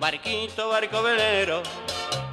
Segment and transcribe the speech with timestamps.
[0.00, 1.60] Barquito, barco velero,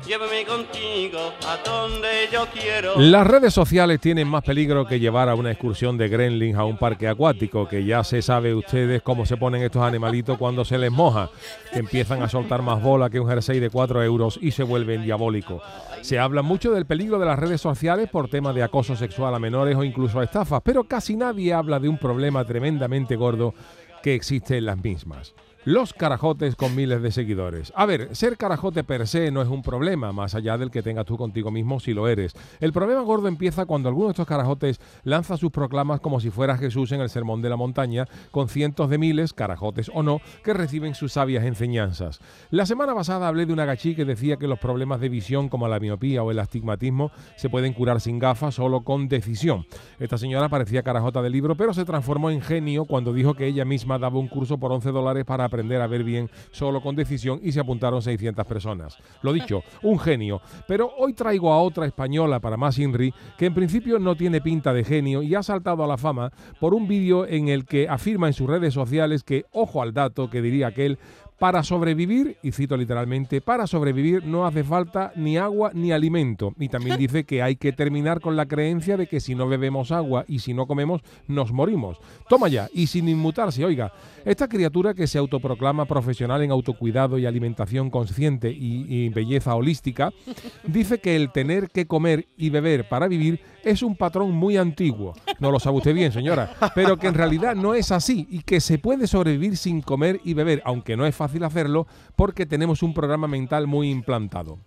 [0.06, 2.94] llévame contigo a donde yo quiero.
[2.98, 6.78] Las redes sociales tienen más peligro que llevar a una excursión de gremlins a un
[6.78, 10.92] parque acuático, que ya se sabe ustedes cómo se ponen estos animalitos cuando se les
[10.92, 11.32] moja,
[11.74, 15.04] que empiezan a soltar más bola que un jersey de 4 euros y se vuelven
[15.04, 15.64] diabólicos.
[16.02, 19.40] Se habla mucho del peligro de las redes sociales por temas de acoso sexual a
[19.40, 23.56] menores o incluso a estafas, pero casi nadie habla de un problema tremendamente gordo
[24.04, 25.34] que existe en las mismas.
[25.68, 27.74] Los carajotes con miles de seguidores.
[27.76, 31.08] A ver, ser carajote per se no es un problema, más allá del que tengas
[31.08, 32.36] tú contigo mismo si lo eres.
[32.60, 36.56] El problema gordo empieza cuando alguno de estos carajotes lanza sus proclamas como si fuera
[36.60, 40.54] Jesús en el Sermón de la Montaña, con cientos de miles, carajotes o no, que
[40.54, 42.20] reciben sus sabias enseñanzas.
[42.52, 45.68] La semana pasada hablé de una gachí que decía que los problemas de visión como
[45.68, 49.66] la miopía o el astigmatismo se pueden curar sin gafas, solo con decisión.
[49.98, 53.66] Esta señora parecía carajota del libro, pero se transformó en genio cuando dijo que ella
[53.66, 57.40] misma daba un curso por 11 dólares para aprender a ver bien solo con decisión
[57.42, 58.98] y se apuntaron 600 personas.
[59.22, 60.42] Lo dicho, un genio.
[60.68, 64.74] Pero hoy traigo a otra española para más Inri que en principio no tiene pinta
[64.74, 68.28] de genio y ha saltado a la fama por un vídeo en el que afirma
[68.28, 71.00] en sus redes sociales que, ojo al dato que diría aquel,
[71.40, 76.54] para sobrevivir, y cito literalmente, para sobrevivir no hace falta ni agua ni alimento.
[76.60, 79.92] Y también dice que hay que terminar con la creencia de que si no bebemos
[79.92, 81.98] agua y si no comemos, nos morimos.
[82.30, 83.92] Toma ya, y sin inmutarse, oiga,
[84.24, 90.12] esta criatura que se autoproclama profesional en autocuidado y alimentación consciente y, belleza holística,
[90.66, 95.14] dice que el tener que comer y beber para vivir es un patrón muy antiguo.
[95.40, 98.62] No lo sabe usted bien, señora, pero que en realidad no es así y que
[98.62, 102.94] se puede sobrevivir sin comer y beber, aunque no es fácil hacerlo porque tenemos un
[102.94, 104.60] programa mental muy implantado.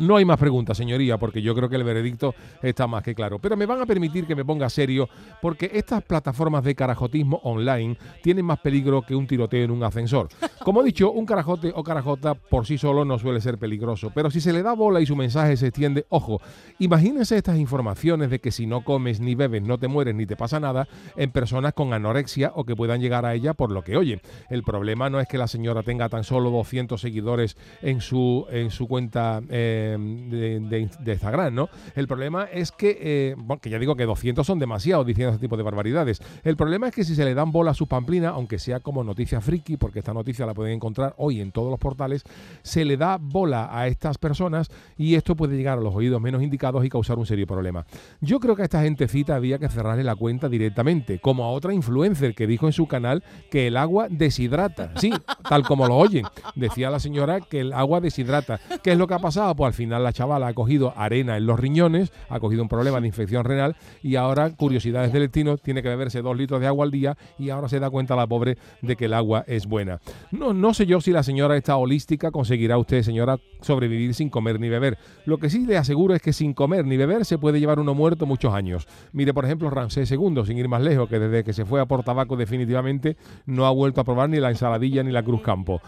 [0.00, 3.38] No hay más preguntas, señoría, porque yo creo que el veredicto está más que claro.
[3.38, 5.08] Pero me van a permitir que me ponga serio,
[5.40, 10.28] porque estas plataformas de carajotismo online tienen más peligro que un tiroteo en un ascensor.
[10.64, 14.30] Como he dicho, un carajote o carajota por sí solo no suele ser peligroso, pero
[14.30, 16.40] si se le da bola y su mensaje se extiende, ojo,
[16.78, 20.36] imagínense estas informaciones de que si no comes ni bebes no te mueres ni te
[20.36, 23.96] pasa nada en personas con anorexia o que puedan llegar a ella por lo que
[23.96, 24.20] oyen.
[24.50, 28.70] El problema no es que la señora tenga tan solo 200 seguidores en su, en
[28.70, 29.40] su cuenta.
[29.48, 31.68] Eh, de, de- de Instagram, ¿no?
[31.94, 35.40] El problema es que, eh, bueno, que ya digo que 200 son demasiados diciendo ese
[35.40, 36.20] tipo de barbaridades.
[36.44, 39.04] El problema es que si se le dan bola a su pamplina, aunque sea como
[39.04, 42.24] noticia friki, porque esta noticia la pueden encontrar hoy en todos los portales,
[42.62, 46.42] se le da bola a estas personas y esto puede llegar a los oídos menos
[46.42, 47.86] indicados y causar un serio problema.
[48.20, 51.72] Yo creo que a esta gentecita había que cerrarle la cuenta directamente, como a otra
[51.74, 54.92] influencer que dijo en su canal que el agua deshidrata.
[54.96, 55.12] Sí,
[55.48, 56.24] tal como lo oyen.
[56.54, 58.60] Decía la señora que el agua deshidrata.
[58.82, 59.54] ¿Qué es lo que ha pasado?
[59.54, 63.00] Pues al final la chavala ha cogido arena en los riñones, ha cogido un problema
[63.00, 66.84] de infección renal y ahora, curiosidades del destino, tiene que beberse dos litros de agua
[66.84, 70.00] al día y ahora se da cuenta la pobre de que el agua es buena.
[70.30, 74.60] No, no sé yo si la señora esta holística conseguirá usted, señora, sobrevivir sin comer
[74.60, 74.98] ni beber.
[75.24, 77.94] Lo que sí le aseguro es que sin comer ni beber se puede llevar uno
[77.94, 78.86] muerto muchos años.
[79.12, 81.86] Mire, por ejemplo, Ramsés II, sin ir más lejos, que desde que se fue a
[81.86, 83.16] por tabaco definitivamente
[83.46, 85.80] no ha vuelto a probar ni la ensaladilla ni la cruz campo.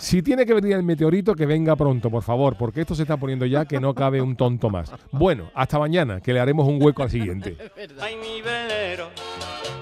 [0.00, 3.16] Si tiene que venir el meteorito, que venga pronto, por favor, porque esto se está
[3.22, 4.92] poniendo ya que no cabe un tonto más.
[5.12, 7.56] Bueno, hasta mañana, que le haremos un hueco al siguiente.
[8.00, 9.10] Ay, mi velero,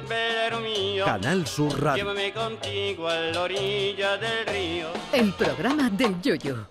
[0.06, 2.04] velero mío, Canal Sur Radio.
[2.04, 4.88] llévame contigo a la orilla del río.
[5.14, 6.70] El programa del Yoyo.